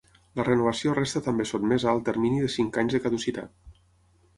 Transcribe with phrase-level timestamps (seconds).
[0.39, 3.75] La renovació resta també sotmesa al termini de cinc anys de caducitat.